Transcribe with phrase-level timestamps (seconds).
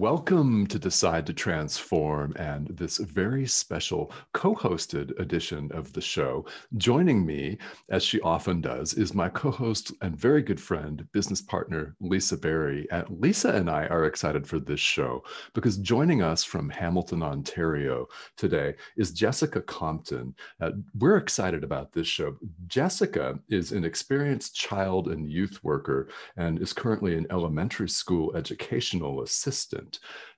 [0.00, 6.46] Welcome to Decide to Transform and this very special co hosted edition of the show.
[6.78, 7.58] Joining me,
[7.90, 12.38] as she often does, is my co host and very good friend, business partner, Lisa
[12.38, 12.88] Berry.
[12.90, 15.22] And Lisa and I are excited for this show
[15.52, 18.06] because joining us from Hamilton, Ontario
[18.38, 20.34] today is Jessica Compton.
[20.62, 22.38] Uh, we're excited about this show.
[22.68, 26.08] Jessica is an experienced child and youth worker
[26.38, 29.89] and is currently an elementary school educational assistant.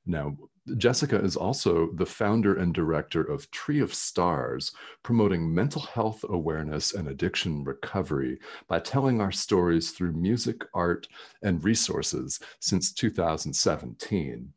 [0.06, 0.36] Now,
[0.76, 4.72] Jessica is also the founder and director of Tree of Stars,
[5.02, 11.08] promoting mental health awareness and addiction recovery by telling our stories through music, art,
[11.42, 14.52] and resources since 2017.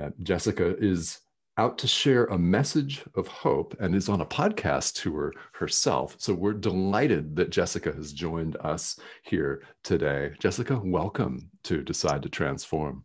[0.00, 1.20] Uh, Jessica is
[1.58, 6.14] out to share a message of hope and is on a podcast tour herself.
[6.18, 10.32] So we're delighted that Jessica has joined us here today.
[10.38, 13.04] Jessica, welcome to Decide to Transform.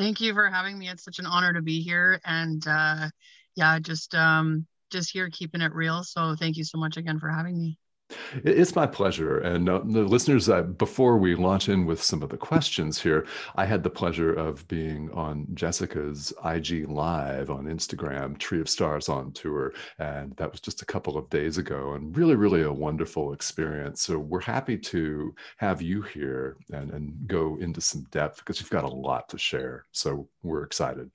[0.00, 0.88] Thank you for having me.
[0.88, 2.22] It's such an honor to be here.
[2.24, 3.10] And uh,
[3.54, 6.04] yeah, just um, just here keeping it real.
[6.04, 7.79] So thank you so much again for having me.
[8.44, 9.38] It's my pleasure.
[9.38, 13.26] And uh, the listeners, uh, before we launch in with some of the questions here,
[13.56, 19.08] I had the pleasure of being on Jessica's IG Live on Instagram, Tree of Stars
[19.08, 19.72] on tour.
[19.98, 24.02] And that was just a couple of days ago and really, really a wonderful experience.
[24.02, 28.70] So we're happy to have you here and, and go into some depth because you've
[28.70, 29.86] got a lot to share.
[29.92, 31.10] So we're excited.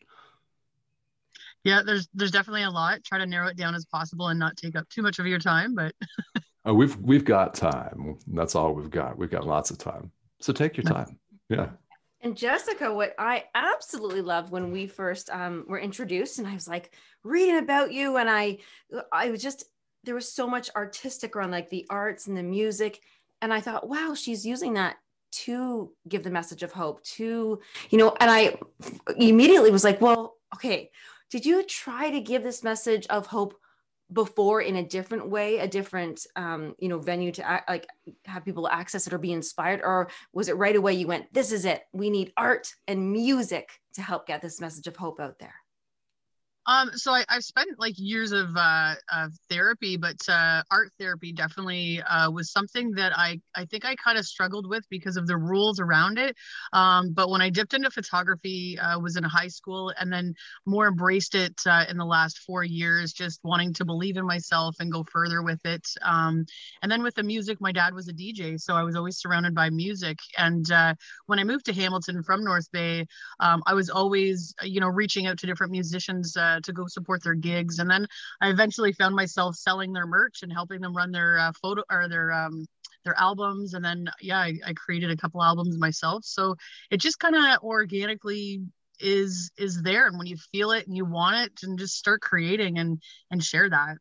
[1.63, 3.03] Yeah, there's there's definitely a lot.
[3.03, 5.39] Try to narrow it down as possible and not take up too much of your
[5.39, 5.95] time, but
[6.65, 8.17] Oh, we've we've got time.
[8.27, 9.17] That's all we've got.
[9.17, 10.11] We've got lots of time.
[10.39, 11.19] So take your time.
[11.47, 11.69] Yeah.
[12.21, 16.67] And Jessica, what I absolutely loved when we first um, were introduced, and I was
[16.67, 16.91] like
[17.23, 18.57] reading about you, and I,
[19.11, 19.65] I was just
[20.03, 22.99] there was so much artistic around like the arts and the music,
[23.43, 24.95] and I thought, wow, she's using that
[25.33, 27.59] to give the message of hope to
[27.91, 28.57] you know, and I
[29.17, 30.89] immediately was like, well, okay,
[31.29, 33.55] did you try to give this message of hope
[34.13, 37.87] before in a different way a different um, you know venue to act, like
[38.25, 41.51] have people access it or be inspired or was it right away you went this
[41.51, 41.81] is it.
[41.93, 45.55] We need art and music to help get this message of hope out there
[46.67, 51.31] um, so I, have spent like years of, uh, of therapy, but uh, art therapy
[51.31, 55.27] definitely uh, was something that I, I think I kind of struggled with because of
[55.27, 56.35] the rules around it.
[56.73, 60.33] Um, but when I dipped into photography, uh, was in high school and then
[60.65, 64.75] more embraced it uh, in the last four years, just wanting to believe in myself
[64.79, 65.87] and go further with it.
[66.01, 66.45] Um,
[66.81, 69.53] and then with the music, my dad was a DJ, so I was always surrounded
[69.53, 70.17] by music.
[70.37, 70.95] And uh,
[71.27, 73.05] when I moved to Hamilton from North Bay,
[73.39, 77.35] um, I was always, you know, reaching out to different musicians to go support their
[77.35, 77.79] gigs.
[77.79, 78.07] And then
[78.41, 82.07] I eventually found myself selling their merch and helping them run their uh, photo or
[82.07, 82.65] their um,
[83.03, 83.73] their albums.
[83.73, 86.25] And then yeah, I, I created a couple albums myself.
[86.25, 86.55] So
[86.89, 88.61] it just kind of organically
[88.99, 92.21] is is there and when you feel it and you want it and just start
[92.21, 93.97] creating and and share that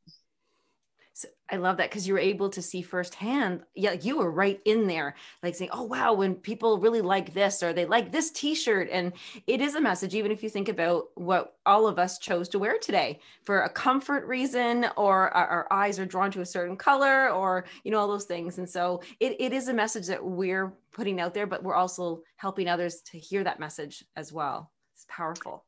[1.16, 3.62] so I love that because you were able to see firsthand.
[3.76, 5.14] Yeah, you were right in there,
[5.44, 9.12] like saying, "Oh wow, when people really like this or they like this T-shirt," and
[9.46, 10.16] it is a message.
[10.16, 13.68] Even if you think about what all of us chose to wear today for a
[13.70, 18.00] comfort reason, or our, our eyes are drawn to a certain color, or you know
[18.00, 18.58] all those things.
[18.58, 22.22] And so it, it is a message that we're putting out there, but we're also
[22.36, 24.72] helping others to hear that message as well.
[24.94, 25.64] It's powerful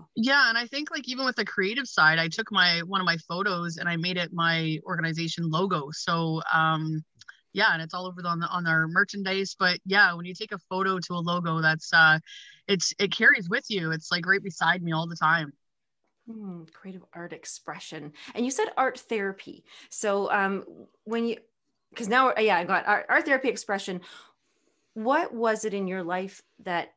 [0.00, 0.10] powerful.
[0.16, 3.04] Yeah, and I think like even with the creative side, I took my one of
[3.06, 5.90] my photos and I made it my organization logo.
[5.92, 7.04] So um
[7.52, 9.56] yeah, and it's all over the, on the on our merchandise.
[9.58, 12.18] But yeah, when you take a photo to a logo, that's uh
[12.68, 13.92] it's it carries with you.
[13.92, 15.52] It's like right beside me all the time.
[16.30, 18.12] Hmm, creative art expression.
[18.34, 19.64] And you said art therapy.
[19.88, 20.64] So um
[21.04, 21.36] when you
[21.90, 24.00] because now yeah, I got art, art therapy expression.
[24.94, 26.92] What was it in your life that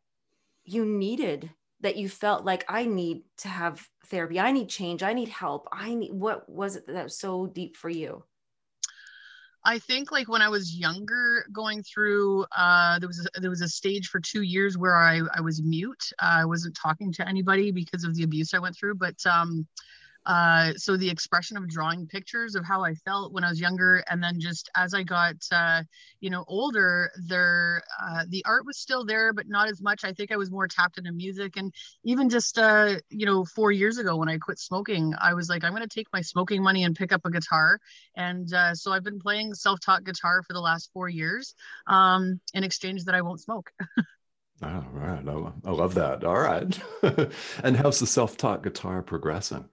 [0.66, 1.51] you needed
[1.83, 5.68] that you felt like I need to have therapy, I need change, I need help.
[5.71, 8.24] I need what was it that was so deep for you?
[9.65, 13.62] I think like when I was younger, going through, uh, there was a, there was
[13.62, 16.03] a stage for two years where I, I was mute.
[16.21, 18.95] Uh, I wasn't talking to anybody because of the abuse I went through.
[18.95, 19.65] But um,
[20.25, 24.04] uh, so the expression of drawing pictures of how I felt when I was younger,
[24.10, 25.84] and then just as I got, uh,
[26.22, 30.06] you know, older, there uh, the art was still there, but not as much.
[30.06, 31.74] I think I was more tapped into music, and
[32.04, 35.64] even just, uh, you know, four years ago when I quit smoking, I was like,
[35.64, 37.80] I'm going to take my smoking money and pick up a guitar,
[38.16, 41.54] and uh, so I've been playing self-taught guitar for the last four years,
[41.88, 43.72] um, in exchange that I won't smoke.
[44.64, 45.28] All right,
[45.66, 46.24] I love that.
[46.24, 46.80] All right,
[47.64, 49.66] and how's the self-taught guitar progressing?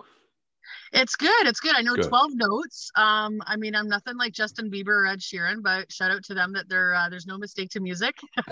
[0.92, 1.46] It's good.
[1.46, 1.76] It's good.
[1.76, 2.08] I know good.
[2.08, 2.90] 12 notes.
[2.96, 6.34] Um, I mean, I'm nothing like Justin Bieber or Ed Sheeran, but shout out to
[6.34, 8.16] them that there uh, there's no mistake to music.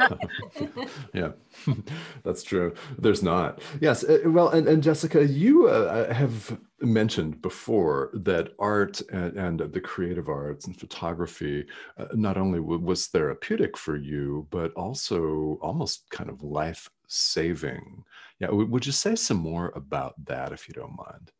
[1.14, 1.32] yeah,
[2.22, 2.74] that's true.
[2.96, 3.60] There's not.
[3.80, 4.04] Yes.
[4.04, 9.80] Uh, well, and, and Jessica, you uh, have mentioned before that art and, and, the
[9.80, 11.66] creative arts and photography
[11.98, 18.04] uh, not only w- was therapeutic for you, but also almost kind of life saving.
[18.38, 18.46] Yeah.
[18.48, 21.32] W- would you say some more about that if you don't mind?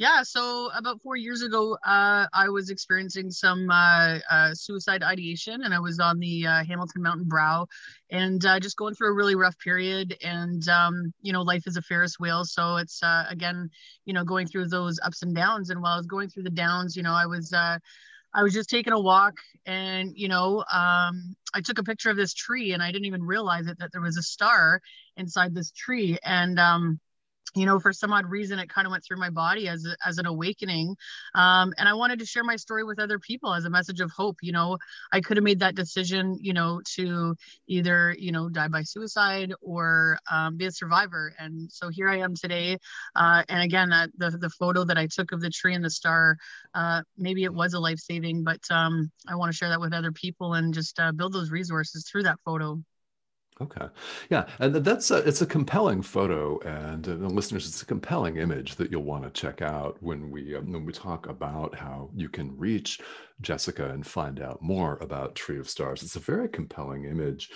[0.00, 5.62] Yeah, so about four years ago, uh, I was experiencing some uh, uh, suicide ideation,
[5.62, 7.66] and I was on the uh, Hamilton Mountain Brow,
[8.10, 10.16] and uh, just going through a really rough period.
[10.24, 13.68] And um, you know, life is a Ferris wheel, so it's uh, again,
[14.06, 15.68] you know, going through those ups and downs.
[15.68, 17.78] And while I was going through the downs, you know, I was I
[18.42, 19.34] was just taking a walk,
[19.66, 23.22] and you know, um, I took a picture of this tree, and I didn't even
[23.22, 24.80] realize it that there was a star
[25.18, 27.00] inside this tree, and um,
[27.54, 30.18] you know for some odd reason it kind of went through my body as as
[30.18, 30.96] an awakening
[31.34, 34.10] um, and i wanted to share my story with other people as a message of
[34.10, 34.78] hope you know?
[35.12, 37.34] I could have made that decision you know to
[37.66, 42.18] either you know die by suicide or um, be a survivor and so here i
[42.18, 42.78] am today
[43.16, 45.90] uh, and again that the, the photo that i took of the tree and the
[45.90, 46.36] star
[46.74, 50.12] uh, maybe it was a life-saving but um, i want to share that with other
[50.12, 52.80] people and just uh, build those resources through that photo
[53.62, 53.88] Okay,
[54.30, 58.76] yeah, and that's a, it's a compelling photo, and uh, listeners, it's a compelling image
[58.76, 62.30] that you'll want to check out when we um, when we talk about how you
[62.30, 63.00] can reach
[63.42, 66.02] Jessica and find out more about Tree of Stars.
[66.02, 67.50] It's a very compelling image,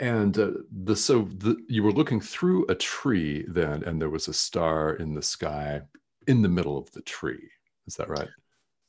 [0.00, 0.52] and uh,
[0.84, 4.94] the so the, you were looking through a tree then, and there was a star
[4.94, 5.82] in the sky
[6.28, 7.50] in the middle of the tree.
[7.86, 8.28] Is that right?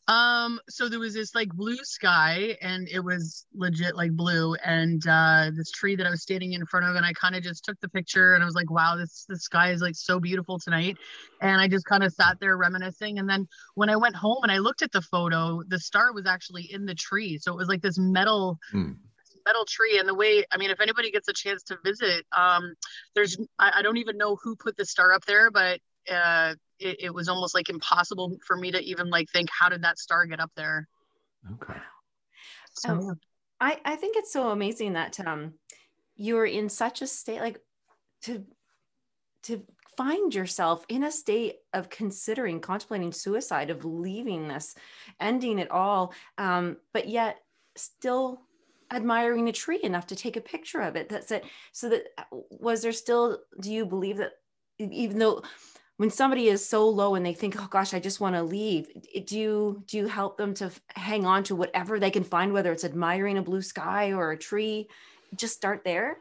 [0.08, 5.02] Um, so there was this like blue sky and it was legit like blue and
[5.08, 7.64] uh this tree that I was standing in front of and I kind of just
[7.64, 10.60] took the picture and I was like, wow, this the sky is like so beautiful
[10.60, 10.98] tonight.
[11.42, 13.18] And I just kind of sat there reminiscing.
[13.18, 16.26] And then when I went home and I looked at the photo, the star was
[16.26, 17.38] actually in the tree.
[17.38, 18.96] So it was like this metal mm
[19.46, 22.76] metal tree and the way i mean if anybody gets a chance to visit um
[23.14, 26.98] there's I, I, don't even know who put the star up there but uh it,
[27.00, 30.26] it was almost like impossible for me to even like think how did that star
[30.26, 30.88] get up there?
[31.54, 31.80] Okay.
[32.76, 33.20] So um,
[33.64, 35.54] i i think it's so amazing that um
[36.16, 37.60] you're in such a state like
[38.22, 38.44] to
[39.44, 39.64] to
[39.98, 44.76] find yourself in a state of considering contemplating suicide of leaving this
[45.20, 47.38] ending it all um, but yet
[47.76, 48.42] still
[48.92, 52.04] admiring a tree enough to take a picture of it that's it so that
[52.50, 54.34] was there still do you believe that
[54.80, 55.42] even though
[55.98, 58.88] when somebody is so low and they think oh gosh i just want to leave
[59.26, 62.72] do you do you help them to hang on to whatever they can find whether
[62.72, 64.88] it's admiring a blue sky or a tree?
[65.36, 66.18] Just start there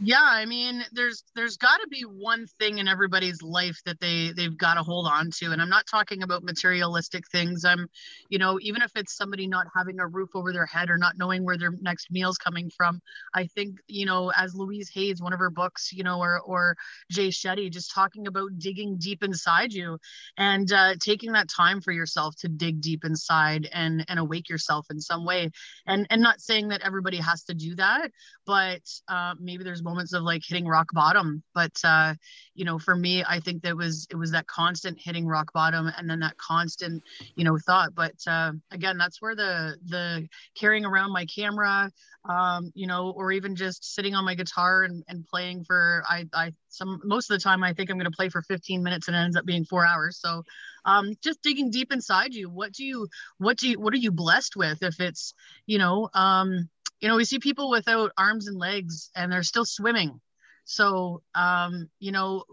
[0.00, 4.30] yeah i mean there's there's got to be one thing in everybody's life that they
[4.36, 7.64] they've got to hold on to and i'm not talking about materialistic things.
[7.64, 7.88] I'm
[8.28, 11.18] you know even if it's somebody not having a roof over their head or not
[11.18, 13.00] knowing where their next meal's coming from
[13.34, 16.76] i think you know as Louise Hay's one of her books you know or or
[17.10, 19.98] jay shetty just talking about digging deep inside you
[20.36, 24.86] and uh, taking that time for yourself to dig deep inside and and awake yourself
[24.90, 25.50] in some way.
[25.86, 28.10] And and not saying that everybody has to do that
[28.46, 31.42] but uh, maybe there's moments of like hitting rock bottom.
[31.54, 32.14] But uh
[32.54, 35.90] you know for me i think that was it was that constant hitting rock bottom
[35.96, 37.02] and then that constant
[37.36, 37.94] you know thought.
[37.94, 41.90] But uh again that's where the the carrying around my camera
[42.28, 46.24] um you know or even just sitting on my guitar and, and playing for i
[46.34, 49.08] i some most of the time i think i'm going to play for 15 minutes
[49.08, 50.18] and it ends up being four hours.
[50.20, 50.42] So
[50.84, 54.10] um just digging deep inside you what do you what do you what are you
[54.10, 55.34] blessed with if it's
[55.66, 56.68] you know um
[57.00, 60.20] you know we see people without arms and legs and they're still swimming
[60.64, 62.44] so um you know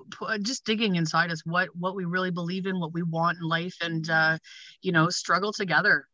[0.41, 3.75] just digging inside us what what we really believe in what we want in life
[3.81, 4.37] and uh
[4.81, 6.05] you know struggle together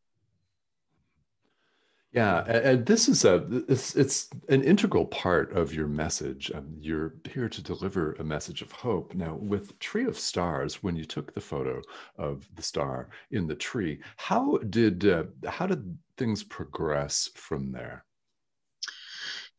[2.13, 6.51] yeah, and this is a it's, it's an integral part of your message.
[6.53, 9.15] Um, you're here to deliver a message of hope.
[9.15, 11.81] Now, with Tree of Stars, when you took the photo
[12.17, 18.03] of the star in the tree, how did uh, how did things progress from there?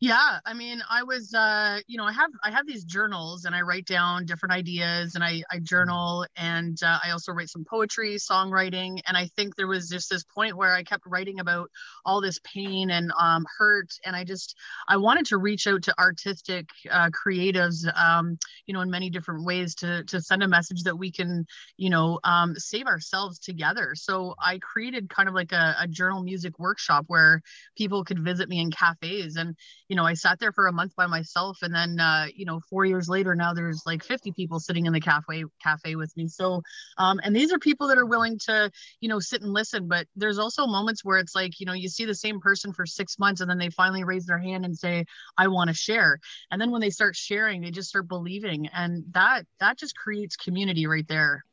[0.05, 3.55] Yeah, I mean, I was, uh, you know, I have I have these journals and
[3.55, 7.65] I write down different ideas and I I journal and uh, I also write some
[7.65, 11.71] poetry, songwriting, and I think there was just this point where I kept writing about
[12.05, 14.57] all this pain and um, hurt, and I just
[14.89, 19.45] I wanted to reach out to artistic uh, creatives, um, you know, in many different
[19.45, 23.93] ways to to send a message that we can, you know, um, save ourselves together.
[23.95, 27.41] So I created kind of like a, a journal music workshop where
[27.79, 29.55] people could visit me in cafes and
[29.93, 32.61] you know, I sat there for a month by myself, and then uh, you know,
[32.71, 36.29] four years later, now there's like 50 people sitting in the cafe cafe with me.
[36.29, 36.63] So,
[36.97, 38.71] um, and these are people that are willing to,
[39.03, 39.89] you know, sit and listen.
[39.89, 42.87] But there's also moments where it's like, you know, you see the same person for
[42.87, 45.05] six months, and then they finally raise their hand and say,
[45.37, 46.21] "I want to share."
[46.51, 50.37] And then when they start sharing, they just start believing, and that that just creates
[50.37, 51.45] community right there.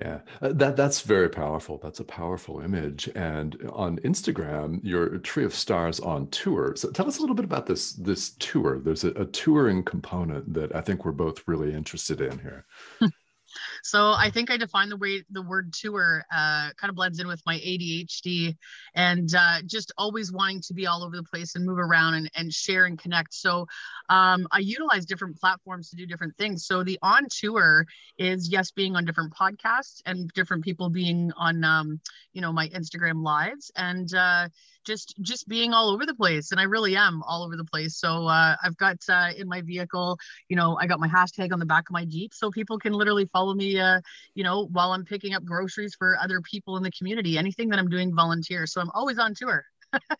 [0.00, 1.78] Yeah, uh, that that's very powerful.
[1.82, 3.08] That's a powerful image.
[3.14, 6.74] And on Instagram, your Tree of Stars on tour.
[6.76, 8.80] So tell us a little bit about this this tour.
[8.80, 12.66] There's a, a touring component that I think we're both really interested in here.
[13.84, 17.26] So I think I define the way the word tour uh, kind of blends in
[17.26, 18.56] with my ADHD
[18.94, 22.30] and uh, just always wanting to be all over the place and move around and,
[22.34, 23.34] and share and connect.
[23.34, 23.66] So
[24.08, 26.64] um, I utilize different platforms to do different things.
[26.64, 27.84] So the on tour
[28.16, 32.00] is yes, being on different podcasts and different people being on, um,
[32.32, 34.48] you know, my Instagram lives and uh,
[34.84, 37.96] just just being all over the place and i really am all over the place
[37.96, 41.58] so uh, i've got uh, in my vehicle you know i got my hashtag on
[41.58, 44.00] the back of my jeep so people can literally follow me uh,
[44.34, 47.78] you know while i'm picking up groceries for other people in the community anything that
[47.78, 48.66] i'm doing volunteer.
[48.66, 49.64] So i'm always on tour.
[49.92, 50.00] I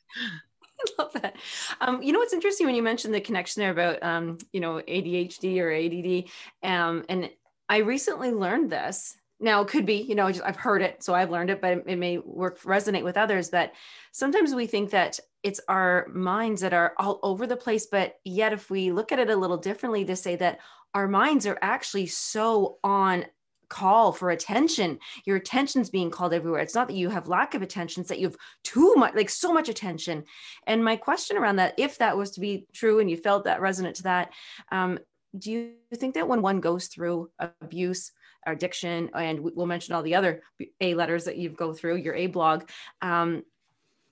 [0.98, 1.36] love that.
[1.80, 4.80] Um, you know what's interesting when you mentioned the connection there about um, you know
[4.88, 6.30] ADHD or ADD,
[6.68, 7.30] um, and
[7.68, 9.16] I recently learned this.
[9.40, 11.98] Now it could be you know i've heard it so i've learned it but it
[11.98, 13.74] may work resonate with others that
[14.12, 18.52] sometimes we think that it's our minds that are all over the place but yet
[18.52, 20.60] if we look at it a little differently to say that
[20.94, 23.26] our minds are actually so on
[23.68, 24.98] call for attention.
[25.24, 26.60] Your attention's being called everywhere.
[26.60, 29.30] It's not that you have lack of attention it's that you have too much like
[29.30, 30.24] so much attention.
[30.66, 33.60] And my question around that if that was to be true and you felt that
[33.60, 34.32] resonant to that
[34.70, 34.98] um,
[35.38, 37.30] do you think that when one goes through
[37.60, 38.12] abuse
[38.46, 40.42] or addiction, and we'll mention all the other
[40.80, 42.68] A letters that you go through, your A blog,
[43.02, 43.42] um,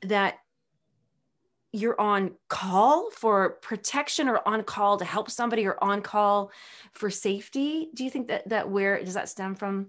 [0.03, 0.39] that
[1.73, 6.50] you're on call for protection or on call to help somebody or on call
[6.93, 7.88] for safety.
[7.95, 9.88] Do you think that that where does that stem from?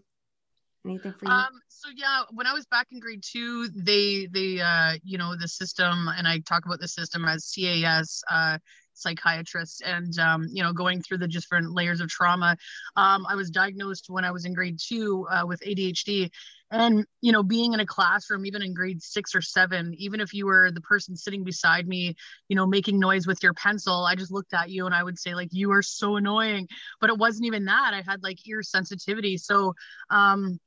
[0.85, 1.31] Anything for you?
[1.31, 5.35] Um, so yeah, when I was back in grade two, they they uh, you know
[5.35, 8.57] the system, and I talk about the system as CAS, uh,
[8.93, 12.57] psychiatrist and um, you know going through the different layers of trauma.
[12.95, 16.29] Um, i was diagnosed when i was in grade two uh, with adhd
[16.71, 20.33] and you know being in a classroom even in grade six or seven even if
[20.33, 22.15] you were the person sitting beside me
[22.47, 25.19] you know making noise with your pencil i just looked at you and i would
[25.19, 26.67] say like you are so annoying.
[26.99, 27.91] But it wasn't even that.
[27.93, 29.37] I had like ear sensitivity.
[29.37, 29.73] So
[30.09, 30.59] um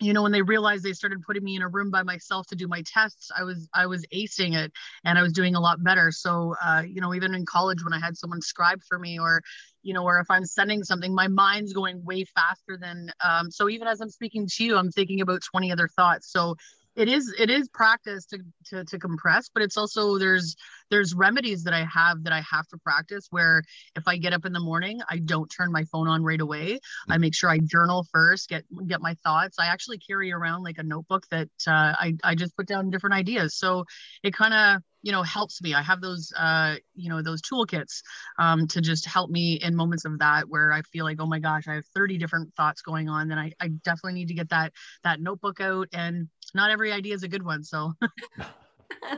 [0.00, 2.56] you know when they realized they started putting me in a room by myself to
[2.56, 4.72] do my tests i was i was acing it
[5.04, 6.10] and i was doing a lot better.
[6.10, 9.42] So uh, you know even in college when i had someone scribe for me or
[9.82, 13.68] you know or if i'm sending something my mind's going way faster than um, so
[13.68, 16.30] even as i'm speaking to you i'm thinking about 20 other thoughts.
[16.30, 16.56] So
[16.94, 20.56] it is it is practice to, to to compress but it's also there's
[20.92, 23.62] there's remedies that i have that i have to practice where
[23.96, 26.78] if i get up in the morning i don't turn my phone on right away.
[27.08, 29.56] I make sure i journal first get get my thoughts.
[29.58, 33.14] I actually carry around like a notebook that uh, i i just put down different
[33.14, 33.56] ideas.
[33.56, 33.84] So
[34.22, 35.74] it kind of you know helps me.
[35.74, 38.02] I have those uh you know those toolkits
[38.38, 41.38] um to just help me in moments of that where i feel like oh my
[41.38, 44.50] gosh i have 30 different thoughts going on then i, I definitely need to get
[44.50, 44.72] that
[45.02, 45.88] that notebook out.
[45.92, 47.94] And not every idea is a good one so.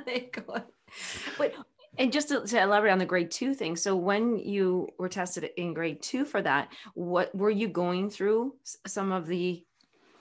[0.07, 0.63] There you go
[1.39, 1.55] but
[1.97, 5.51] and just to, to, elaborate on the grade two thing so when you were tested
[5.57, 8.55] in grade two for that what were you going through
[8.87, 9.65] some of the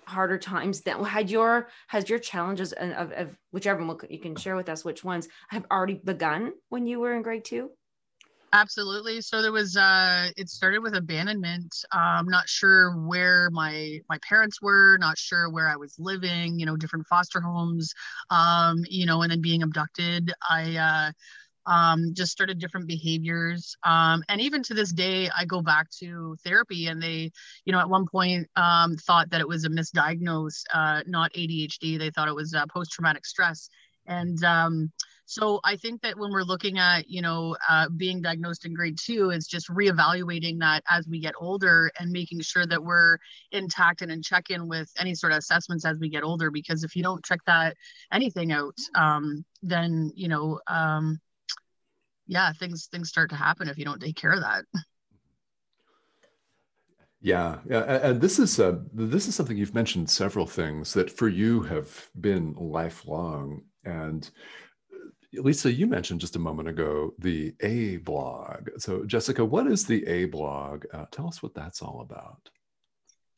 [0.05, 4.55] harder times that had your has your challenges of, of whichever one you can share
[4.55, 7.69] with us which ones have already begun when you were in grade two
[8.53, 14.17] absolutely so there was uh it started with abandonment i'm not sure where my my
[14.27, 17.93] parents were not sure where i was living you know different foster homes
[18.29, 21.11] um you know and then being abducted i uh
[21.67, 23.75] um, just started different behaviors.
[23.83, 27.31] Um, and even to this day, I go back to therapy, and they,
[27.65, 31.97] you know, at one point um, thought that it was a misdiagnosed, uh, not ADHD.
[31.97, 33.69] They thought it was uh, post traumatic stress.
[34.07, 34.91] And um,
[35.25, 38.97] so I think that when we're looking at, you know, uh, being diagnosed in grade
[38.97, 43.17] two, is just reevaluating that as we get older and making sure that we're
[43.51, 46.51] intact and in check in with any sort of assessments as we get older.
[46.51, 47.75] Because if you don't check that
[48.11, 51.19] anything out, um, then you know um,
[52.27, 54.65] yeah, things things start to happen if you don't take care of that.
[57.21, 58.57] Yeah, and this is
[58.93, 63.61] this is something you've mentioned several things that for you have been lifelong.
[63.85, 64.29] And
[65.33, 68.69] Lisa, you mentioned just a moment ago the A blog.
[68.77, 70.85] So, Jessica, what is the A blog?
[70.93, 72.49] Uh, tell us what that's all about.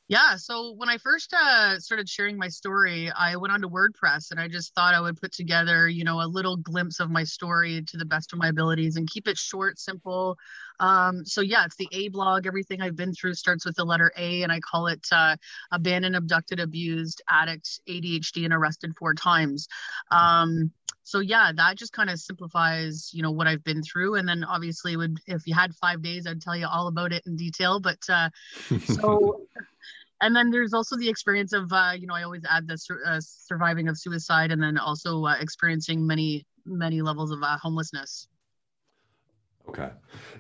[0.08, 0.36] Yeah.
[0.36, 4.48] So when I first uh, started sharing my story, I went onto WordPress and I
[4.48, 7.98] just thought I would put together, you know, a little glimpse of my story to
[7.98, 10.38] the best of my abilities and keep it short, simple.
[10.80, 12.46] Um, so yeah, it's the A blog.
[12.46, 15.38] Everything I've been through starts with the letter A, and I call it uh,
[15.72, 19.68] abandoned, abducted, abused, addict, ADHD, and arrested four times.
[20.12, 20.72] Um,
[21.08, 24.44] so yeah that just kind of simplifies you know what i've been through and then
[24.44, 27.80] obviously would if you had five days i'd tell you all about it in detail
[27.80, 28.28] but uh
[28.86, 29.46] so
[30.26, 33.20] and then there's also the experience of uh you know i always add the uh,
[33.22, 38.28] surviving of suicide and then also uh, experiencing many many levels of uh, homelessness
[39.68, 39.90] Okay.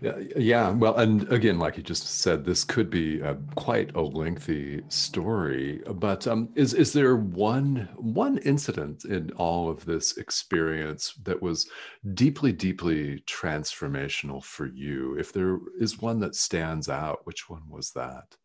[0.02, 0.70] Yeah, yeah.
[0.70, 5.82] Well, and again, like you just said, this could be a, quite a lengthy story.
[5.96, 11.68] But um, is is there one one incident in all of this experience that was
[12.14, 15.18] deeply, deeply transformational for you?
[15.18, 18.38] If there is one that stands out, which one was that?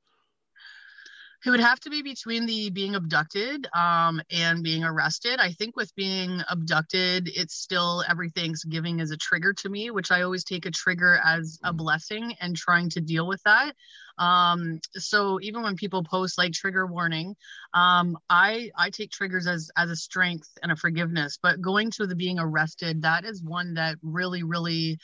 [1.45, 5.41] It would have to be between the being abducted um, and being arrested.
[5.41, 10.11] I think with being abducted, it's still everything's giving as a trigger to me, which
[10.11, 11.77] I always take a trigger as a mm.
[11.77, 13.75] blessing and trying to deal with that.
[14.21, 17.35] Um, so even when people post like trigger warning,
[17.75, 21.39] um, I I take triggers as as a strength and a forgiveness.
[21.43, 24.99] But going to the being arrested, that is one that really really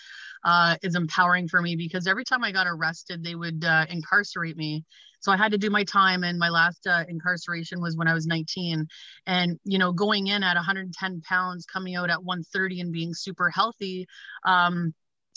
[0.45, 4.57] uh, is empowering for me because every time I got arrested, they would uh, incarcerate
[4.57, 4.85] me
[5.27, 8.15] so I had to do my time, and my last uh, incarceration was when I
[8.15, 8.87] was 19.
[9.27, 13.51] And you know, going in at 110 pounds, coming out at 130, and being super
[13.51, 14.07] healthy.
[14.45, 14.95] Um,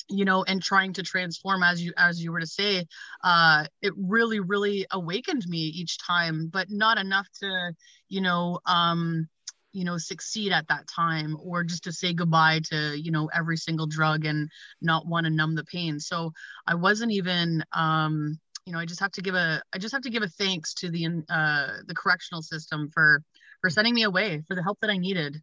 [0.10, 2.86] you know and trying to transform as you as you were to say
[3.24, 7.74] uh it really really awakened me each time but not enough to
[8.10, 9.28] you know um
[9.72, 13.58] you know succeed at that time or just to say goodbye to you know every
[13.58, 14.50] single drug and
[14.82, 16.00] not want to numb the pain.
[16.00, 16.34] So
[16.68, 20.04] i wasn't even um you know i just have to give a i just have
[20.04, 23.22] to give a thanks to the uh the correctional system for
[23.62, 25.42] for sending me away for the help that i needed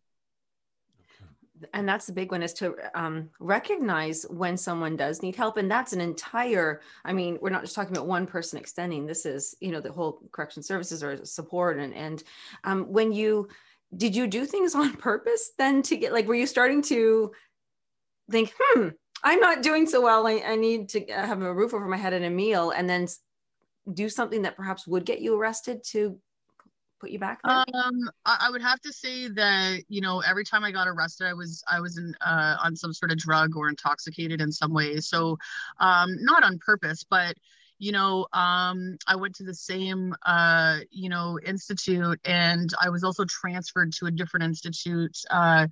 [1.73, 5.71] and that's the big one is to um, recognize when someone does need help and
[5.71, 9.55] that's an entire i mean we're not just talking about one person extending this is
[9.61, 12.23] you know the whole correction services or support and and
[12.65, 13.49] um, when you
[13.97, 17.33] did you do things on purpose then to get like were you starting to
[18.31, 18.89] think hmm
[19.25, 20.27] I'm not doing so well.
[20.27, 23.09] I, I need to have a roof over my head and a meal, and then
[23.93, 26.19] do something that perhaps would get you arrested to
[27.01, 27.65] put you back there?
[27.75, 31.35] Um, I, would have to say that you know every time I got arrested, I
[31.35, 35.01] was I was in uh, on some sort of drug or intoxicated in some way.
[35.01, 35.39] So,
[35.79, 37.37] um, not on purpose, but
[37.79, 43.05] you know um, i went to the same uh, you know institute and i was
[43.05, 45.67] also transferred to a different institute uh,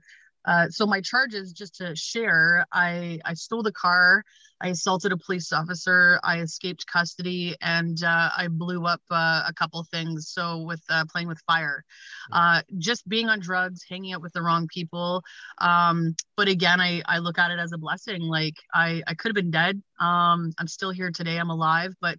[0.44, 4.24] uh, so my charges, just to share, I I stole the car,
[4.61, 9.52] I assaulted a police officer, I escaped custody, and uh, I blew up uh, a
[9.54, 10.28] couple things.
[10.28, 11.85] So with uh, playing with fire,
[12.33, 15.22] uh, just being on drugs, hanging out with the wrong people.
[15.59, 18.22] Um, but again, I I look at it as a blessing.
[18.22, 19.83] Like I I could have been dead.
[20.00, 21.38] Um, I'm still here today.
[21.38, 22.18] I'm alive, but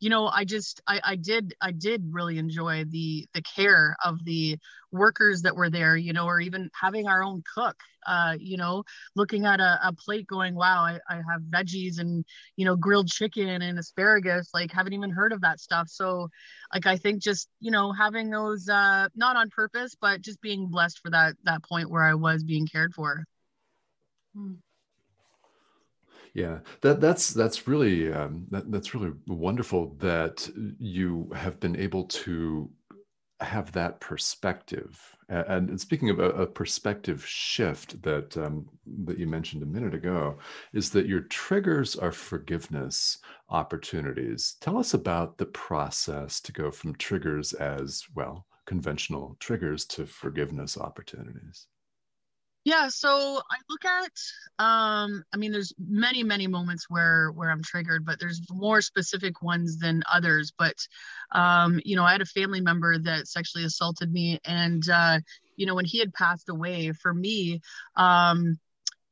[0.00, 4.24] you know i just I, I did i did really enjoy the the care of
[4.24, 4.58] the
[4.92, 8.84] workers that were there you know or even having our own cook uh you know
[9.14, 12.24] looking at a, a plate going wow I, I have veggies and
[12.56, 16.28] you know grilled chicken and asparagus like haven't even heard of that stuff so
[16.72, 20.68] like i think just you know having those uh not on purpose but just being
[20.68, 23.24] blessed for that that point where i was being cared for
[24.34, 24.54] hmm.
[26.36, 30.46] Yeah, that that's that's really um, that, that's really wonderful that
[30.78, 32.68] you have been able to
[33.40, 35.00] have that perspective.
[35.30, 38.66] And, and speaking of a, a, perspective shift that um,
[39.06, 40.36] that you mentioned a minute ago,
[40.74, 43.16] is that your triggers are forgiveness
[43.48, 44.56] opportunities.
[44.60, 50.76] Tell us about the process to go from triggers as well conventional triggers to forgiveness
[50.76, 51.68] opportunities.
[52.66, 53.08] Yeah, so
[53.48, 54.10] I look at
[54.58, 59.40] um I mean there's many many moments where where I'm triggered, but there's more specific
[59.40, 60.74] ones than others, but
[61.30, 65.20] um you know, I had a family member that sexually assaulted me and uh
[65.56, 67.60] you know, when he had passed away for me
[67.94, 68.58] um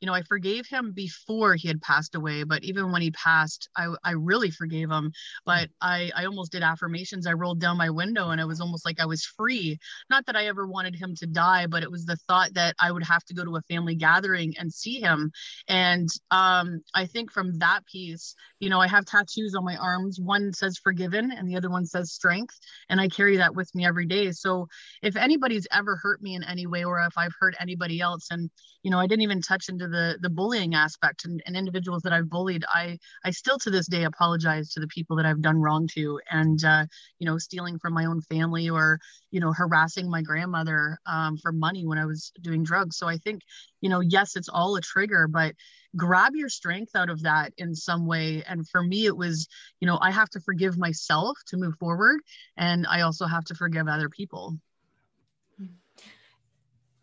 [0.04, 3.70] you know, I forgave him before he had passed away, but even when he passed,
[3.74, 5.12] I, I really forgave him.
[5.46, 7.26] But I, I almost did affirmations.
[7.26, 9.78] I rolled down my window and it was almost like I was free.
[10.10, 12.92] Not that I ever wanted him to die, but it was the thought that I
[12.92, 15.32] would have to go to a family gathering and see him.
[15.68, 20.20] And um, I think from that piece, you know, I have tattoos on my arms.
[20.20, 22.58] One says forgiven and the other one says strength.
[22.90, 24.32] And I carry that with me every day.
[24.32, 24.68] So
[25.00, 28.50] if anybody's ever hurt me in any way, or if I've hurt anybody else, and,
[28.82, 32.02] you know, I didn't even touch into the, the the bullying aspect and, and individuals
[32.02, 35.40] that I've bullied, I, I still to this day apologize to the people that I've
[35.48, 36.20] done wrong to.
[36.30, 36.84] And, uh,
[37.18, 38.98] you know, stealing from my own family or,
[39.30, 42.96] you know, harassing my grandmother um, for money when I was doing drugs.
[42.96, 43.42] So I think,
[43.80, 45.54] you know, yes, it's all a trigger, but
[45.96, 48.42] grab your strength out of that in some way.
[48.48, 49.46] And for me, it was,
[49.80, 52.20] you know, I have to forgive myself to move forward.
[52.56, 54.58] And I also have to forgive other people.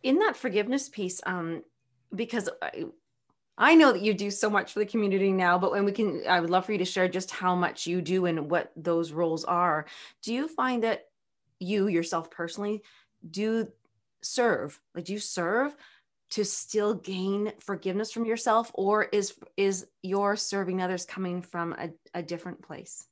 [0.03, 1.63] In that forgiveness piece, um,
[2.13, 2.85] because I,
[3.57, 6.23] I know that you do so much for the community now, but when we can,
[6.27, 9.11] I would love for you to share just how much you do and what those
[9.11, 9.85] roles are.
[10.23, 11.07] Do you find that
[11.59, 12.81] you yourself personally
[13.29, 13.67] do
[14.21, 14.79] serve?
[14.95, 15.75] Like, do you serve
[16.31, 21.89] to still gain forgiveness from yourself or is is your serving others coming from a,
[22.13, 23.05] a different place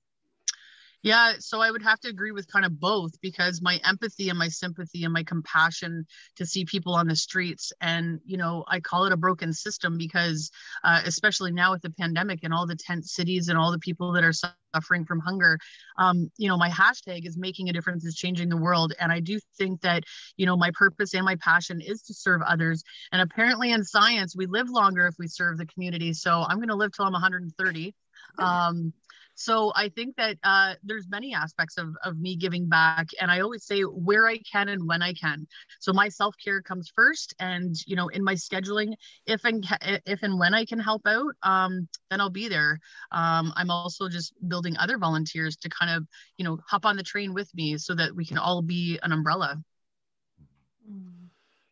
[1.02, 4.38] yeah, so I would have to agree with kind of both because my empathy and
[4.38, 7.72] my sympathy and my compassion to see people on the streets.
[7.80, 10.52] And, you know, I call it a broken system because,
[10.84, 14.12] uh, especially now with the pandemic and all the tent cities and all the people
[14.14, 15.58] that are suffering from hunger,
[15.98, 18.94] um, you know, my hashtag is making a difference, is changing the world.
[19.00, 20.04] And I do think that,
[20.36, 22.84] you know, my purpose and my passion is to serve others.
[23.14, 26.12] And apparently in science, we live longer if we serve the community.
[26.14, 27.96] So I'm going to live till I'm 130.
[28.38, 28.94] Um,
[29.40, 33.08] so I think that uh, there's many aspects of, of me giving back.
[33.22, 35.48] And I always say where I can and when I can.
[35.80, 37.34] So my self-care comes first.
[37.40, 39.66] And, you know, in my scheduling, if and,
[40.06, 42.82] if and when I can help out, um, then I'll be there.
[43.14, 46.06] Um, I'm also just building other volunteers to kind of,
[46.38, 49.14] you know, hop on the train with me so that we can all be an
[49.14, 49.64] umbrella.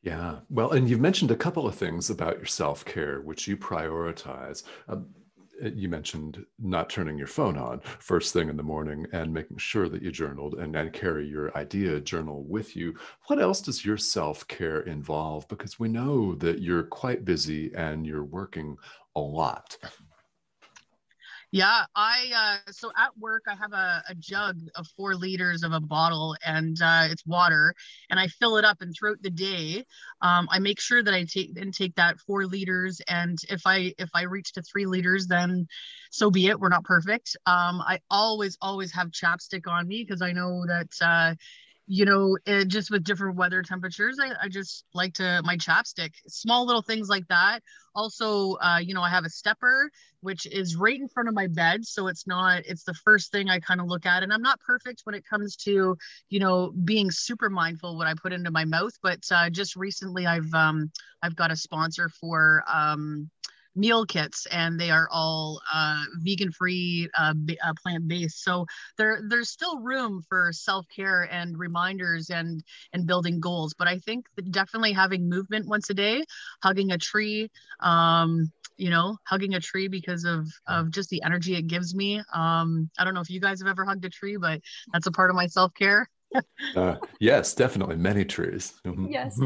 [0.04, 0.36] Yeah.
[0.50, 4.64] Well, and you've mentioned a couple of things about your self care, which you prioritize.
[4.88, 5.08] Um,
[5.64, 9.58] Uh, you mentioned not turning your phone on first thing in the morning and making
[9.58, 12.94] sure that you journaled and, and carry your idea journal with you.
[13.28, 15.48] What else does your self care involve?
[15.48, 18.78] Because we know that you're quite busy and you're working
[19.16, 19.78] a lot.
[21.52, 25.72] Yeah, I uh, so at work I have a, a jug of four liters of
[25.72, 27.74] a bottle and uh, it's water,
[28.10, 28.82] and I fill it up.
[28.82, 29.86] And throughout the day,
[30.22, 33.00] um, I make sure that I take and take that four liters.
[33.08, 35.68] And if I if I reach to three liters, then
[36.12, 36.60] so be it.
[36.60, 37.38] We're not perfect.
[37.46, 41.36] Um, I always always have chapstick on me because I know that uh,
[41.88, 46.12] you know, it, just with different weather temperatures, I, I just like to my chapstick,
[46.28, 47.62] small little things like that.
[47.96, 51.48] Also, uh, you know, I have a stepper, which is right in front of my
[51.48, 51.86] bed.
[51.86, 54.22] So it's not, it's the first thing I kind of look at.
[54.22, 55.98] And I'm not perfect when it comes to,
[56.30, 58.94] you know, being super mindful what I put into my mouth.
[59.02, 60.92] But uh, just recently I've, um,
[61.24, 63.30] I've got a sponsor for, um,
[63.78, 68.66] meal kits and they are all uh, vegan free uh, uh, plant based so
[68.98, 72.64] there there's still room for self-care and reminders and
[72.94, 73.74] and building goals.
[73.78, 76.24] But i think definitely having movement once a day
[76.64, 77.50] hugging a tree
[77.82, 82.22] um, you know hugging a tree because of of just the energy it gives me.
[82.34, 84.62] Um, i don't know if you guys have ever hugged a tree but
[84.94, 86.10] that's a part of my self-care
[86.76, 88.74] uh, yes, definitely many trees.
[88.86, 89.08] Mm-hmm.
[89.08, 89.40] yes,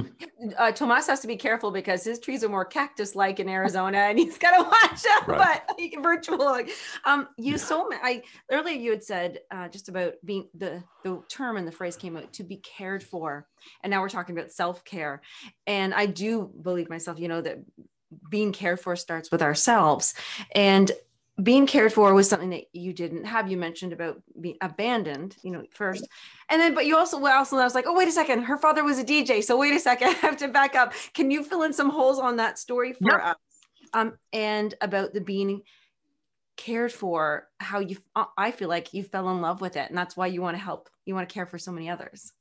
[0.58, 4.17] uh, Tomas has to be careful because his trees are more cactus-like in Arizona, and
[4.17, 5.28] he's got to watch out.
[5.28, 5.62] Right.
[5.67, 6.63] But like, virtual,
[7.06, 7.58] um, you yeah.
[7.58, 11.72] so I earlier you had said uh, just about being the the term and the
[11.72, 13.48] phrase came out to be cared for,
[13.84, 15.22] and now we're talking about self care,
[15.67, 17.60] and I do believe myself, you know that
[18.30, 20.13] being cared for starts with ourselves,
[20.54, 20.91] and
[21.44, 23.50] being cared for was something that you didn't have.
[23.50, 26.08] You mentioned about being abandoned, you know, first.
[26.50, 28.44] And then, but you also, well, also, I was like, oh, wait a second.
[28.44, 29.44] Her father was a DJ.
[29.44, 30.08] So wait a second.
[30.24, 30.94] I have to back up.
[31.14, 33.24] Can you fill in some holes on that story for yep.
[33.24, 33.36] us?
[33.94, 35.62] Um, and about the being
[36.58, 37.98] cared for, how you,
[38.38, 39.90] I feel like you fell in love with it.
[39.90, 42.32] And that's why you want to help, you want to care for so many others.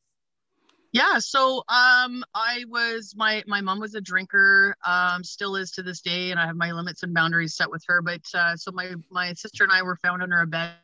[0.93, 5.83] Yeah, so um, I was my my mom was a drinker, um, still is to
[5.85, 8.03] this day, and I have my limits and boundaries set with her.
[8.03, 10.75] But uh, so my my sister and I were found under a bed.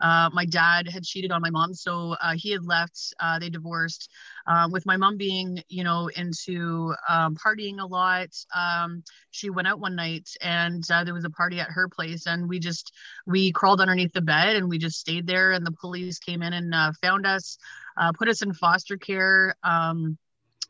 [0.00, 3.14] Uh, my dad had cheated on my mom, so uh, he had left.
[3.20, 4.10] Uh, they divorced.
[4.46, 9.68] Um, with my mom being, you know, into um, partying a lot, um, she went
[9.68, 12.92] out one night and uh, there was a party at her place, and we just
[13.26, 15.52] we crawled underneath the bed and we just stayed there.
[15.52, 17.58] And the police came in and uh, found us
[17.96, 19.54] uh, put us in foster care.
[19.62, 20.18] Um,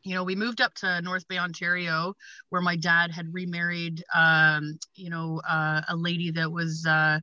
[0.03, 2.13] you know, we moved up to North Bay, Ontario,
[2.49, 7.19] where my dad had remarried, um, you know, uh, a lady that was uh,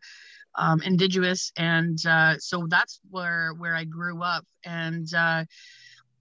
[0.57, 4.45] um, indigenous, and uh, so that's where where I grew up.
[4.65, 5.45] And uh,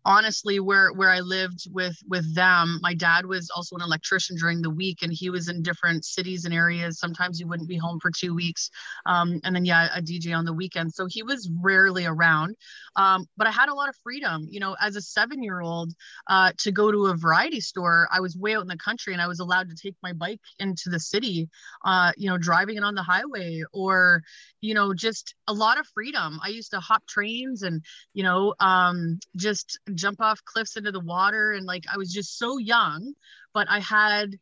[0.06, 4.62] honestly where where i lived with with them my dad was also an electrician during
[4.62, 7.00] the week and he was in different cities and areas.
[7.00, 8.70] Sometimes he wouldn't be home for two weeks
[9.06, 10.94] um, and then yeah a dj on the weekend.
[10.94, 12.56] So he was rarely around
[12.96, 14.48] um, but i had a lot of freedom.
[14.50, 15.94] You know as a seven year old
[16.28, 19.22] uh, to go to a variety store i was way out in the country and
[19.22, 21.50] i was allowed to take my bike into the city
[21.86, 24.24] uh, you know driving it on the highway or
[24.62, 26.40] you know just a lot of freedom.
[26.44, 27.84] I used to hop trains and
[28.14, 32.38] you know um, just jump off cliffs into the water and like I was just
[32.38, 33.14] so young
[33.54, 34.38] but I had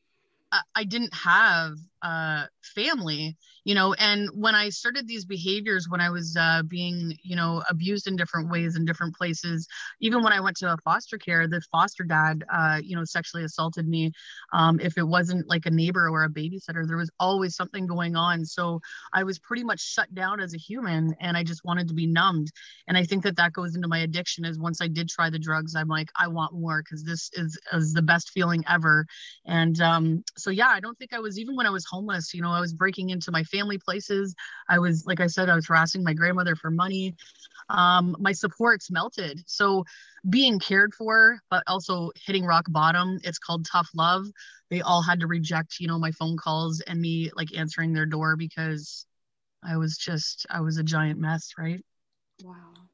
[0.73, 3.35] I didn't have uh, family,
[3.65, 7.63] you know, and when I started these behaviors, when I was uh, being, you know,
[7.69, 9.67] abused in different ways in different places,
[9.99, 13.43] even when I went to a foster care, the foster dad, uh, you know, sexually
[13.43, 14.11] assaulted me.
[14.53, 18.15] Um, if it wasn't like a neighbor or a babysitter, there was always something going
[18.15, 18.45] on.
[18.45, 18.79] So
[19.13, 22.07] I was pretty much shut down as a human and I just wanted to be
[22.07, 22.51] numbed.
[22.87, 25.39] And I think that that goes into my addiction is once I did try the
[25.39, 29.05] drugs, I'm like, I want more because this is, is the best feeling ever.
[29.45, 32.33] And um, so, yeah, I don't think I was, even when I was homeless.
[32.33, 34.35] You know, I was breaking into my family places.
[34.67, 37.15] I was, like I said, I was harassing my grandmother for money.
[37.69, 39.43] Um, my supports melted.
[39.45, 39.85] So
[40.29, 44.27] being cared for, but also hitting rock bottom, it's called tough love.
[44.69, 48.05] They all had to reject, you know, my phone calls and me like answering their
[48.05, 49.05] door because
[49.63, 51.83] I was just, I was a giant mess, right?
[52.43, 52.88] Wow.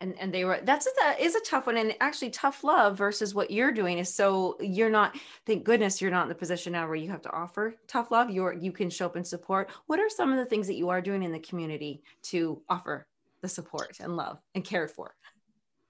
[0.00, 1.76] And and they were that's a, that is a tough one.
[1.76, 6.10] And actually tough love versus what you're doing is so you're not thank goodness you're
[6.10, 8.30] not in the position now where you have to offer tough love.
[8.30, 9.70] You're you can show up and support.
[9.86, 13.06] What are some of the things that you are doing in the community to offer
[13.40, 15.14] the support and love and cared for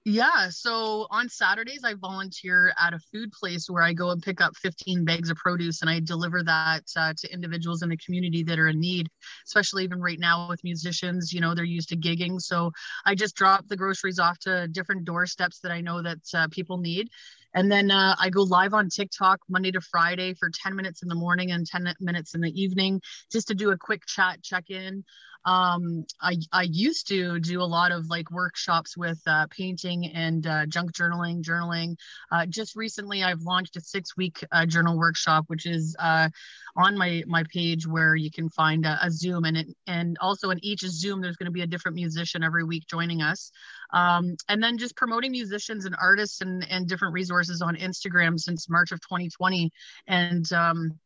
[0.05, 0.47] yeah.
[0.49, 4.55] So on Saturdays, I volunteer at a food place where I go and pick up
[4.55, 8.57] 15 bags of produce and I deliver that uh, to individuals in the community that
[8.57, 9.09] are in need,
[9.45, 11.33] especially even right now with musicians.
[11.33, 12.39] You know, they're used to gigging.
[12.39, 12.71] So
[13.05, 16.77] I just drop the groceries off to different doorsteps that I know that uh, people
[16.77, 17.09] need.
[17.53, 21.09] And then uh, I go live on TikTok Monday to Friday for 10 minutes in
[21.09, 24.69] the morning and 10 minutes in the evening just to do a quick chat check
[24.69, 25.03] in
[25.45, 30.45] um, I, I used to do a lot of like workshops with uh, painting and
[30.45, 31.95] uh, junk journaling, journaling.
[32.31, 36.29] Uh, just recently, I've launched a six week uh, journal workshop, which is uh,
[36.75, 39.45] on my, my page where you can find a, a Zoom.
[39.45, 42.63] And, it, and also in each Zoom, there's going to be a different musician every
[42.63, 43.51] week joining us.
[43.93, 48.69] Um, and then just promoting musicians and artists and, and different resources on Instagram since
[48.69, 49.71] March of 2020.
[50.07, 50.99] And um,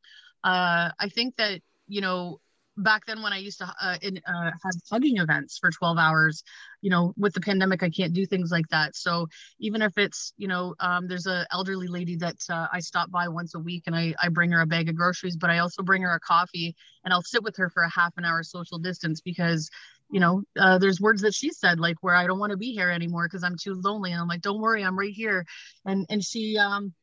[0.44, 2.40] uh, I think that, you know,
[2.78, 6.44] back then when I used to uh, in, uh, have hugging events for 12 hours,
[6.82, 8.96] you know, with the pandemic, I can't do things like that.
[8.96, 9.28] So
[9.60, 13.28] even if it's, you know, um, there's a elderly lady that uh, I stop by
[13.28, 15.84] once a week and I, I bring her a bag of groceries, but I also
[15.84, 18.80] bring her a coffee and I'll sit with her for a half an hour social
[18.80, 19.70] distance because,
[20.12, 22.74] you know, uh, there's words that she said like where I don't want to be
[22.74, 24.12] here anymore because I'm too lonely.
[24.12, 25.46] And I'm like, don't worry, I'm right here.
[25.86, 26.94] And, and she, um,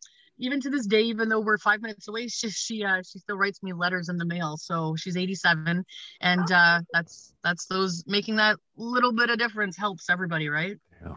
[0.41, 3.37] even to this day, even though we're five minutes away, she she uh, she still
[3.37, 4.57] writes me letters in the mail.
[4.57, 5.85] So she's 87,
[6.21, 10.77] and uh, that's that's those making that little bit of difference helps everybody, right?
[11.03, 11.15] Yeah.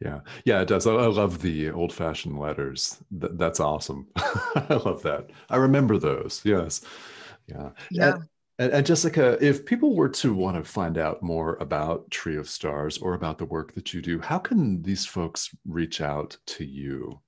[0.00, 0.84] Yeah, yeah, it does.
[0.88, 2.98] I, I love the old-fashioned letters.
[3.20, 4.08] Th- that's awesome.
[4.16, 5.30] I love that.
[5.48, 6.42] I remember those.
[6.44, 6.80] Yes,
[7.46, 7.70] yeah.
[7.88, 8.14] Yeah.
[8.14, 8.24] And,
[8.58, 12.48] and, and, Jessica, if people were to want to find out more about Tree of
[12.48, 16.64] Stars or about the work that you do, how can these folks reach out to
[16.64, 17.20] you?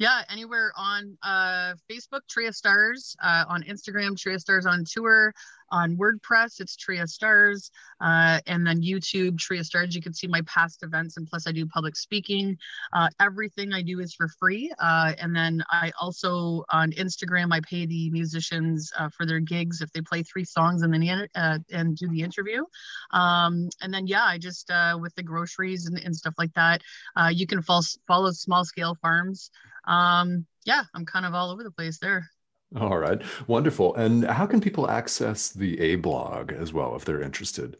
[0.00, 4.84] Yeah anywhere on uh, facebook Tree of Stars uh, on instagram Tree of Stars on
[4.90, 5.34] tour
[5.70, 9.94] on wordpress it's Tree of Stars uh, and then youtube Tree of Stars.
[9.94, 12.56] You can see my past events and plus i do public speaking.
[12.92, 17.60] Uh, everything i do is for free uh, and then i also on instagram i
[17.60, 21.00] pay the musicians uh, for their gigs if they play three songs and then
[21.70, 22.62] and do the interview.
[23.12, 26.82] Um, and then yeah i just with the groceries and, and stuff like that
[27.32, 29.50] you can follow, follow small scale farms.
[29.86, 32.28] Um, yeah, I'm kind of all over the place there.
[32.76, 33.94] All right, wonderful.
[33.96, 37.76] And how can people access the A blog as well if they're interested?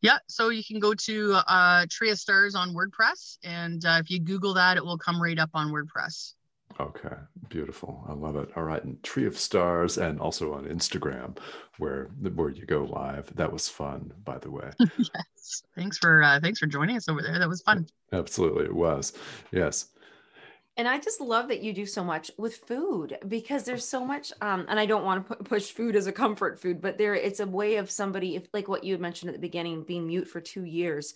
[0.00, 4.10] Yeah, so you can go to uh, Tree of Stars on WordPress, and uh, if
[4.10, 6.34] you Google that, it will come right up on WordPress.
[6.78, 7.16] Okay,
[7.48, 8.04] beautiful.
[8.08, 8.50] I love it.
[8.54, 11.36] All right, and Tree of Stars, and also on Instagram,
[11.78, 13.34] where where you go live.
[13.34, 14.70] That was fun, by the way.
[14.98, 17.38] yes, thanks for uh, thanks for joining us over there.
[17.38, 17.88] That was fun.
[18.12, 19.14] Absolutely, it was.
[19.50, 19.88] Yes.
[20.78, 24.32] And I just love that you do so much with food because there's so much,
[24.40, 27.40] um, and I don't want to push food as a comfort food, but there it's
[27.40, 30.28] a way of somebody, if like what you had mentioned at the beginning, being mute
[30.28, 31.14] for two years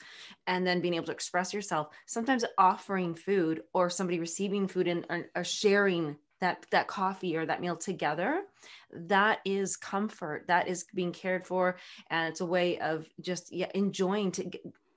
[0.49, 1.95] and then being able to express yourself.
[2.07, 7.61] Sometimes offering food or somebody receiving food and or sharing that that coffee or that
[7.61, 8.43] meal together
[8.91, 11.77] that is comfort that is being cared for
[12.11, 14.51] and it's a way of just yeah enjoying to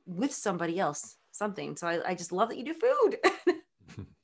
[0.08, 3.56] with somebody else something so I, I just love that you do food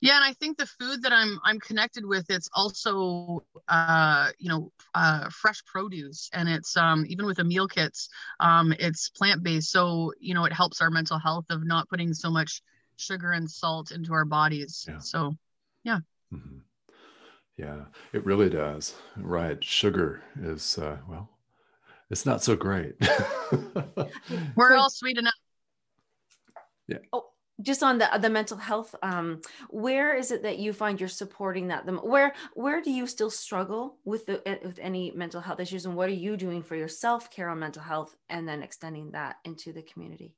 [0.00, 4.48] yeah and i think the food that i'm i'm connected with it's also uh you
[4.48, 8.08] know uh fresh produce and it's um even with the meal kits
[8.40, 12.30] um it's plant-based so you know it helps our mental health of not putting so
[12.30, 12.62] much
[12.96, 14.98] sugar and salt into our bodies yeah.
[14.98, 15.34] so
[15.84, 15.98] yeah
[16.32, 16.58] mm-hmm.
[17.56, 21.28] yeah it really does right sugar is uh well
[22.10, 22.94] it's not so great
[24.56, 25.32] we're all sweet enough
[26.86, 27.24] yeah oh
[27.60, 31.68] just on the the mental health um where is it that you find you're supporting
[31.68, 35.60] that them where where do you still struggle with the eh, with any mental health
[35.60, 35.86] issues?
[35.86, 39.36] And what are you doing for your self-care on mental health and then extending that
[39.44, 40.34] into the community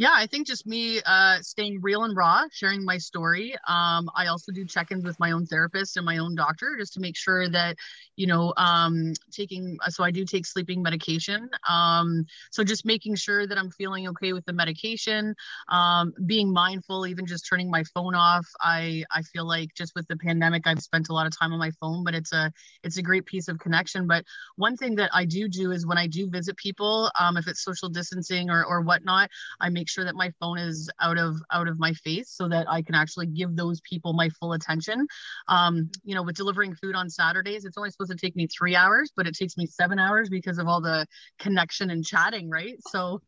[0.00, 3.54] yeah i think just me uh, staying real and raw sharing my story.
[3.68, 7.00] Um, i also do check-ins with my own therapist and my own doctor just to
[7.00, 7.76] make sure that
[8.16, 11.48] you know um, taking so i do take sleeping medication.
[11.68, 15.34] Um, so just making sure that i'm feeling okay with the medication.
[15.68, 18.46] Um, being mindful even just turning my phone off.
[18.62, 21.58] I i feel like just with the pandemic i've spent a lot of time on
[21.58, 22.50] my phone but it's a
[22.82, 24.06] it's a great piece of connection.
[24.06, 24.24] But
[24.56, 27.62] one thing that i do do is when i do visit people um, if it's
[27.62, 29.28] social distancing or, or whatnot
[29.60, 32.66] i make sure that my phone is out of out of my face so that
[32.68, 35.06] I can actually give those people my full attention.
[35.48, 38.76] Um, you know, with delivering food on Saturdays, it's only supposed to take me three
[38.76, 41.06] hours, but it takes me seven hours because of all the
[41.38, 42.76] connection and chatting, right?
[42.88, 43.20] So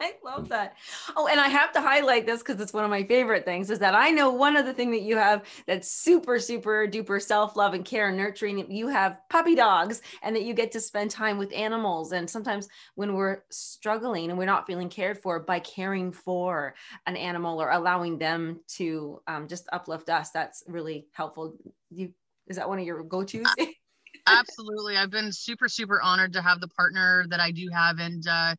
[0.02, 0.76] I love that.
[1.14, 3.78] Oh, and I have to highlight this because it's one of my favorite things is
[3.80, 7.74] that I know one other thing that you have that's super, super duper self love
[7.74, 8.70] and care and nurturing.
[8.70, 12.12] You have puppy dogs and that you get to spend time with animals.
[12.12, 16.74] And sometimes when we're struggling and we're not feeling cared for by caring for
[17.06, 21.56] an animal or allowing them to um, just uplift us, that's really helpful.
[21.90, 22.12] You
[22.46, 23.46] is that one of your go tos?
[24.26, 24.96] Absolutely.
[24.96, 27.98] I've been super, super honored to have the partner that I do have.
[27.98, 28.54] And, uh,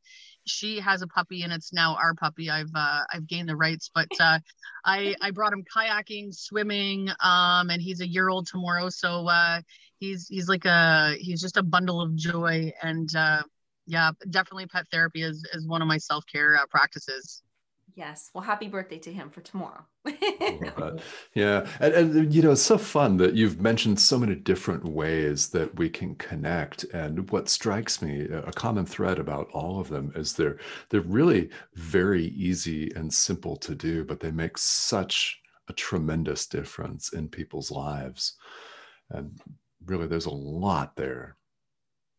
[0.45, 2.49] she has a puppy and it's now our puppy.
[2.49, 4.39] I've uh, I've gained the rights, but uh,
[4.85, 8.89] I I brought him kayaking, swimming, um, and he's a year old tomorrow.
[8.89, 9.61] So uh,
[9.99, 13.43] he's he's like a he's just a bundle of joy, and uh,
[13.87, 17.41] yeah, definitely pet therapy is is one of my self care uh, practices.
[17.95, 18.29] Yes.
[18.33, 19.85] Well, happy birthday to him for tomorrow.
[20.77, 20.97] Oh
[21.35, 21.67] yeah.
[21.79, 25.75] And, and, you know, it's so fun that you've mentioned so many different ways that
[25.77, 26.85] we can connect.
[26.85, 30.57] And what strikes me, a common thread about all of them is they're,
[30.89, 37.13] they're really very easy and simple to do, but they make such a tremendous difference
[37.13, 38.35] in people's lives.
[39.09, 39.39] And
[39.85, 41.37] really, there's a lot there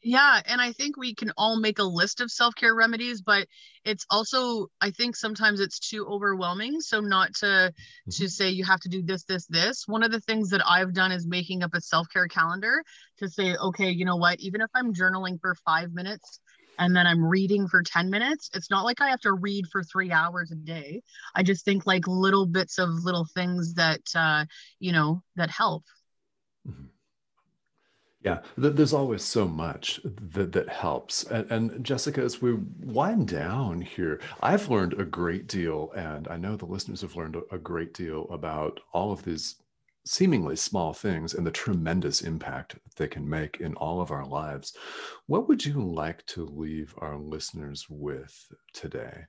[0.02, 3.46] yeah, and I think we can all make a list of self-care remedies, but
[3.84, 6.80] it's also I think sometimes it's too overwhelming.
[6.80, 8.10] So not to mm-hmm.
[8.10, 9.86] to say you have to do this, this, this.
[9.86, 12.82] One of the things that I've done is making up a self-care calendar
[13.18, 16.40] to say, okay, you know what, even if I'm journaling for five minutes
[16.78, 19.84] and then I'm reading for 10 minutes, it's not like I have to read for
[19.84, 21.02] three hours a day.
[21.34, 24.46] I just think like little bits of little things that uh,
[24.80, 25.84] you know, that help.
[26.66, 26.91] Mm-hmm.
[28.24, 31.24] Yeah, there's always so much that, that helps.
[31.24, 36.37] And, and, Jessica, as we wind down here, I've learned a great deal, and I
[36.37, 39.56] know the listeners have learned a, great deal about all of these
[40.04, 44.76] seemingly small things and the tremendous impact they can make in all of our lives.
[45.26, 49.24] What would you like to leave our listeners with today?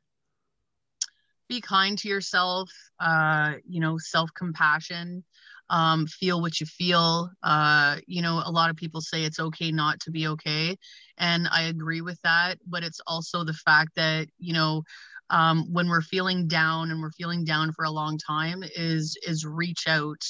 [1.50, 5.24] Be kind to yourself, uh, you know, self compassion
[5.70, 7.30] um, feel what you feel.
[7.42, 10.78] Uh, you know, a lot of people say it's okay not to be okay.
[11.18, 12.58] And I agree with that.
[12.68, 14.84] But it's also the fact that, you know,
[15.30, 19.46] um, when we're feeling down and we're feeling down for a long time is is
[19.46, 20.22] reach out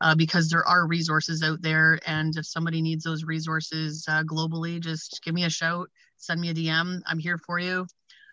[0.00, 4.80] uh, because there are resources out there and if somebody needs those resources uh, globally
[4.80, 7.86] just give me a shout send me a dm i'm here for you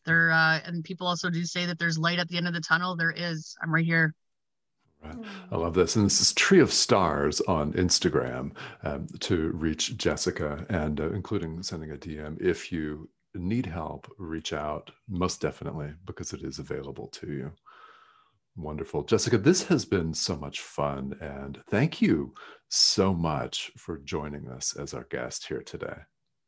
[0.06, 2.62] there uh, and people also do say that there's light at the end of the
[2.62, 4.14] tunnel there is i'm right here
[5.04, 5.26] I mm.
[5.52, 5.96] love this.
[5.96, 8.52] And this is Tree of Stars on Instagram
[8.84, 12.42] um, to reach Jessica and uh, including sending a DM.
[12.42, 17.52] If you need help, reach out most definitely because it is available to you.
[18.56, 19.04] Wonderful.
[19.04, 21.16] Jessica, this has been so much fun.
[21.22, 22.34] And thank you
[22.70, 25.98] so much for joining us as our guest here today.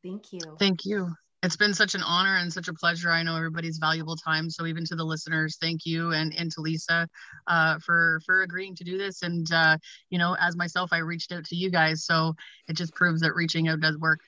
[0.03, 0.39] Thank you.
[0.57, 1.13] Thank you.
[1.41, 3.09] It's been such an honor and such a pleasure.
[3.09, 4.49] I know everybody's valuable time.
[4.49, 7.07] So even to the listeners, thank you, and and to Lisa
[7.47, 9.21] uh, for for agreeing to do this.
[9.21, 9.77] And uh,
[10.09, 12.33] you know, as myself, I reached out to you guys, so
[12.67, 14.19] it just proves that reaching out does work.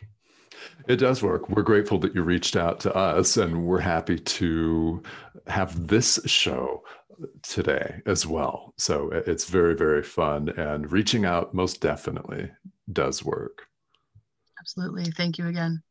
[0.88, 1.50] It does work.
[1.50, 5.04] We're grateful that you reached out to us, and we're happy to
[5.48, 6.84] have this show
[7.42, 8.74] today as well.
[8.78, 12.52] So it's very, very fun, and reaching out most definitely
[12.92, 13.64] does work.
[14.60, 15.06] Absolutely.
[15.06, 15.82] Thank you again.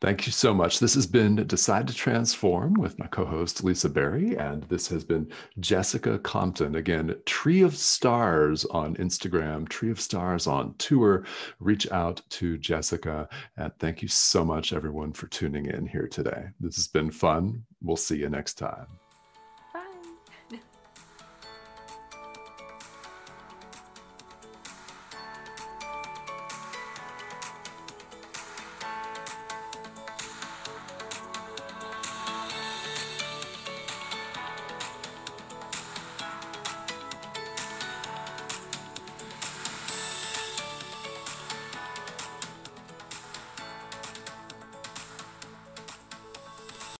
[0.00, 0.78] Thank you so much.
[0.78, 4.36] This has been Decide to Transform with my co host, Lisa Berry.
[4.36, 5.28] And this has been
[5.58, 6.76] Jessica Compton.
[6.76, 11.24] Again, Tree of Stars on Instagram, Tree of Stars on tour.
[11.58, 13.28] Reach out to Jessica.
[13.56, 16.50] And thank you so much, everyone, for tuning in here today.
[16.60, 17.64] This has been fun.
[17.82, 18.86] We'll see you next time.